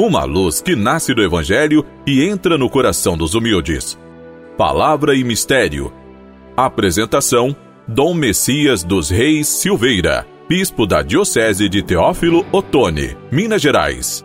[0.00, 3.98] uma luz que nasce do Evangelho e entra no coração dos humildes.
[4.56, 5.92] Palavra e Mistério.
[6.56, 7.54] Apresentação:
[7.86, 14.24] Dom Messias dos Reis Silveira, Bispo da Diocese de Teófilo Otoni, Minas Gerais.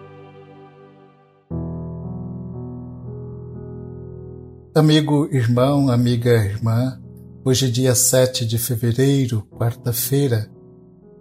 [4.74, 6.98] Amigo irmão, amiga irmã,
[7.44, 10.50] hoje, dia 7 de fevereiro, quarta-feira,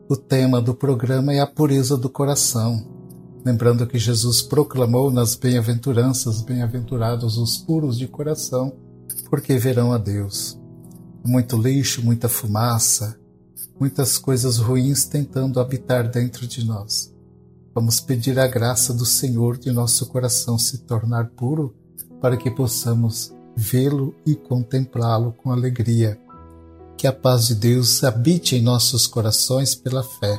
[0.08, 2.93] o tema do programa é a pureza do coração
[3.44, 8.72] lembrando que Jesus proclamou nas bem-aventuranças: Bem-aventurados os puros de coração,
[9.28, 10.58] porque verão a Deus.
[11.24, 13.18] Muito lixo, muita fumaça,
[13.78, 17.12] muitas coisas ruins tentando habitar dentro de nós.
[17.74, 21.74] Vamos pedir a graça do Senhor de nosso coração se tornar puro,
[22.20, 26.20] para que possamos vê-lo e contemplá-lo com alegria.
[26.96, 30.38] Que a paz de Deus habite em nossos corações pela fé.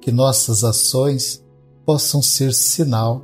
[0.00, 1.43] Que nossas ações
[1.84, 3.22] possam ser sinal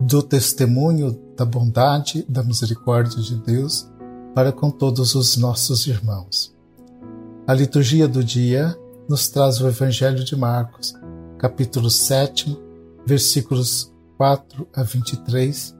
[0.00, 3.88] do testemunho da bondade, da misericórdia de Deus
[4.34, 6.54] para com todos os nossos irmãos.
[7.46, 8.76] A liturgia do dia
[9.08, 10.94] nos traz o Evangelho de Marcos,
[11.38, 12.58] capítulo 7,
[13.06, 15.74] versículos 4 a 23,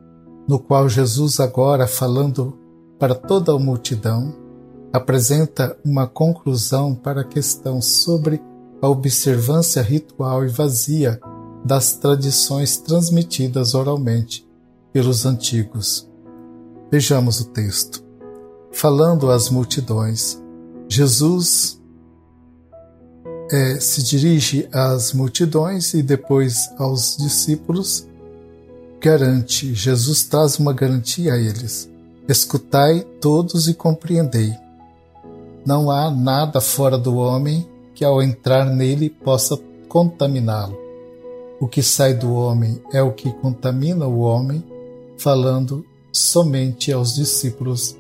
[0.48, 2.56] no qual Jesus, agora falando
[2.98, 4.34] para toda a multidão,
[4.92, 8.40] apresenta uma conclusão para a questão sobre
[8.80, 11.20] a observância ritual e vazia
[11.66, 14.46] das tradições transmitidas oralmente
[14.92, 16.08] pelos antigos.
[16.90, 18.04] Vejamos o texto.
[18.70, 20.40] Falando às multidões,
[20.88, 21.82] Jesus
[23.50, 28.06] é, se dirige às multidões e depois aos discípulos,
[29.00, 31.90] garante, Jesus traz uma garantia a eles:
[32.28, 34.54] escutai todos e compreendei.
[35.66, 40.85] Não há nada fora do homem que ao entrar nele possa contaminá-lo.
[41.58, 44.62] O que sai do homem é o que contamina o homem,
[45.16, 47.96] falando somente aos discípulos,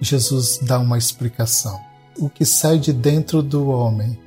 [0.00, 1.78] Jesus dá uma explicação.
[2.18, 4.18] O que sai de dentro do homem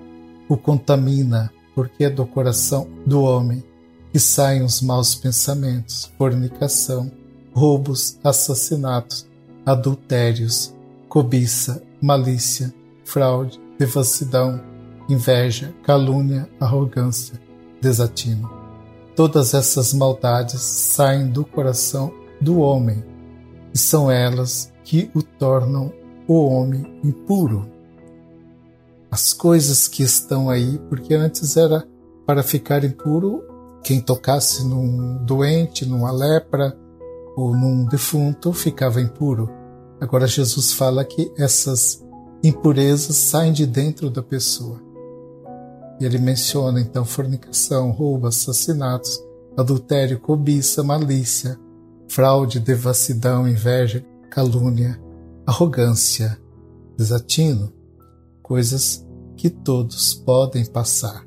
[0.49, 3.63] o contamina, porque é do coração do homem
[4.11, 7.11] que saem os maus pensamentos, fornicação,
[7.53, 9.27] roubos, assassinatos,
[9.65, 10.75] adultérios,
[11.09, 12.73] cobiça, malícia,
[13.03, 14.61] fraude, devassidão,
[15.09, 17.41] inveja, calúnia, arrogância,
[17.81, 18.62] desatino.
[19.15, 23.03] Todas essas maldades saem do coração do homem
[23.73, 25.93] e são elas que o tornam
[26.27, 27.69] o homem impuro.
[29.11, 31.87] As coisas que estão aí, porque antes era
[32.25, 33.43] para ficar impuro
[33.83, 36.75] quem tocasse num doente, numa lepra
[37.35, 39.49] ou num defunto ficava impuro.
[39.99, 42.03] Agora Jesus fala que essas
[42.43, 44.81] impurezas saem de dentro da pessoa.
[45.99, 49.21] E ele menciona então fornicação, roubo, assassinatos,
[49.55, 51.59] adultério, cobiça, malícia,
[52.07, 54.99] fraude, devassidão, inveja, calúnia,
[55.45, 56.37] arrogância,
[56.97, 57.71] desatino,
[58.41, 59.05] coisas
[59.37, 61.25] que todos podem passar.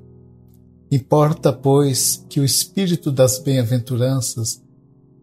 [0.90, 4.62] Importa, pois, que o espírito das bem-aventuranças,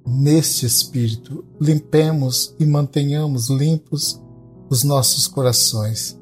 [0.05, 4.21] neste espírito, limpemos e mantenhamos limpos
[4.69, 6.21] os nossos corações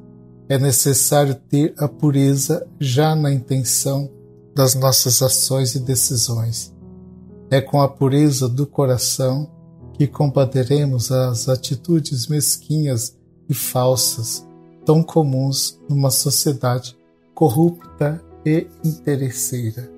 [0.52, 4.10] é necessário ter a pureza já na intenção
[4.54, 6.74] das nossas ações e decisões.
[7.50, 9.50] É com a pureza do coração
[9.94, 13.16] que combateremos as atitudes mesquinhas
[13.48, 14.46] e falsas
[14.84, 16.98] tão comuns numa sociedade
[17.34, 19.90] corrupta e interesseira.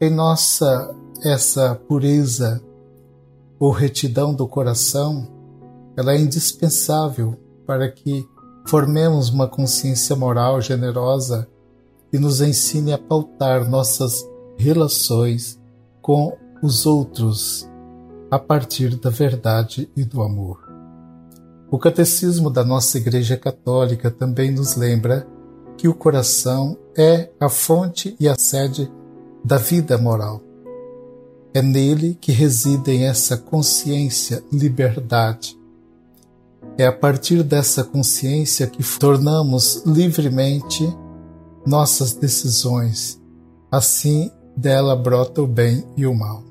[0.00, 2.62] Em nossa essa pureza
[3.58, 5.26] ou retidão do coração,
[5.96, 8.32] ela é indispensável para que
[8.66, 11.46] Formemos uma consciência moral generosa
[12.12, 14.26] e nos ensine a pautar nossas
[14.56, 15.60] relações
[16.00, 17.68] com os outros
[18.30, 20.64] a partir da verdade e do amor.
[21.70, 25.26] O Catecismo da nossa Igreja Católica também nos lembra
[25.76, 28.90] que o coração é a fonte e a sede
[29.44, 30.40] da vida moral.
[31.52, 35.58] É nele que residem essa consciência, liberdade,
[36.76, 40.88] é a partir dessa consciência que tornamos livremente
[41.66, 43.20] nossas decisões.
[43.70, 46.42] Assim dela brota o bem e o mal.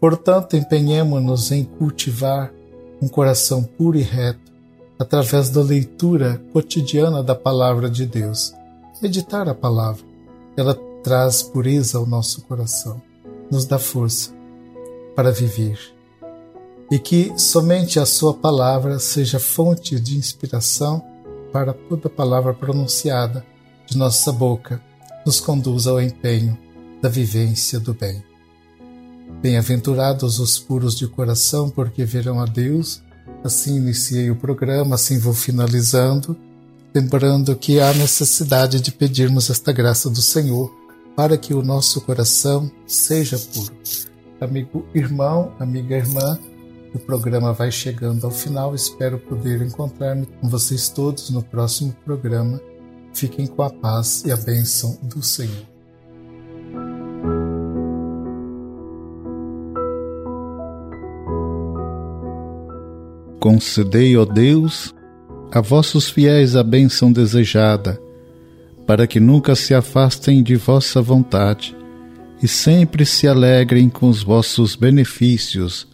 [0.00, 2.52] Portanto, empenhemos-nos em cultivar
[3.00, 4.52] um coração puro e reto
[4.98, 8.54] através da leitura cotidiana da palavra de Deus.
[9.02, 10.02] Meditar a palavra,
[10.56, 13.00] ela traz pureza ao nosso coração,
[13.50, 14.30] nos dá força
[15.14, 15.95] para viver
[16.90, 21.02] e que somente a Sua palavra seja fonte de inspiração
[21.52, 23.44] para toda palavra pronunciada
[23.86, 24.80] de nossa boca,
[25.24, 26.56] nos conduza ao empenho
[27.00, 28.22] da vivência do bem.
[29.40, 33.02] Bem-aventurados os puros de coração, porque verão a Deus.
[33.44, 36.36] Assim iniciei o programa, assim vou finalizando,
[36.94, 40.72] lembrando que há necessidade de pedirmos esta graça do Senhor
[41.16, 43.74] para que o nosso coração seja puro.
[44.40, 46.38] Amigo irmão, amiga irmã,
[46.94, 48.74] o programa vai chegando ao final.
[48.74, 52.60] Espero poder encontrar-me com vocês todos no próximo programa.
[53.12, 55.66] Fiquem com a paz e a bênção do Senhor.
[63.40, 64.94] Concedei, ó Deus,
[65.52, 68.00] a vossos fiéis a bênção desejada,
[68.86, 71.76] para que nunca se afastem de vossa vontade
[72.42, 75.86] e sempre se alegrem com os vossos benefícios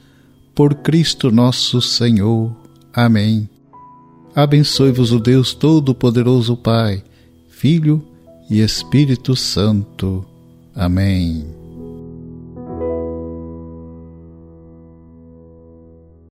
[0.55, 2.55] por Cristo nosso Senhor.
[2.93, 3.49] Amém.
[4.35, 7.03] Abençoe-vos o Deus Todo-Poderoso, Pai,
[7.49, 8.03] Filho
[8.49, 10.25] e Espírito Santo.
[10.75, 11.62] Amém.